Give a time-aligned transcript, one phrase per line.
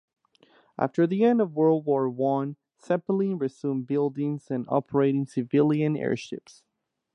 [0.79, 6.63] After the end of World War One Zeppelin resumed building and operating civilian airships.